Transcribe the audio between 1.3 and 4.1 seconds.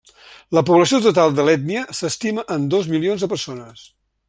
de l'ètnia s'estima en dos milions de persones.